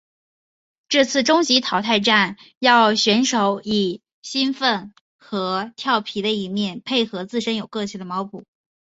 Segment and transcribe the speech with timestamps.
[0.89, 4.89] 今次终极淘汰战要选手以喜悦
[5.19, 8.43] 和佻皮的一面配合自身有个性的猫步。